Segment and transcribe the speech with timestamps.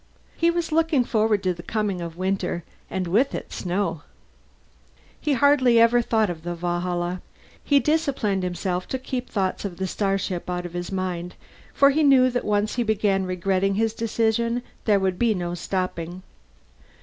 [0.35, 4.01] He was looking forward to the coming of winter, and with it snow.
[5.19, 7.21] He hardly ever thought of the Valhalla.
[7.63, 11.35] He disciplined himself to keep thoughts of the starship out of his mind,
[11.71, 16.23] for he knew that once he began regretting his decision there would be no stopping.